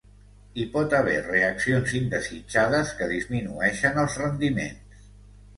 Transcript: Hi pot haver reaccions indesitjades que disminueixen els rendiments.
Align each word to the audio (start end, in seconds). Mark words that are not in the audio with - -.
Hi 0.59 0.63
pot 0.75 0.95
haver 0.99 1.17
reaccions 1.27 1.93
indesitjades 1.99 2.97
que 3.03 3.11
disminueixen 3.15 4.03
els 4.07 4.21
rendiments. 4.23 5.07